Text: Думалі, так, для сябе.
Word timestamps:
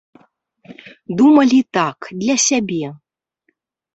Думалі, 1.19 1.59
так, 1.77 1.99
для 2.23 2.35
сябе. 2.47 2.87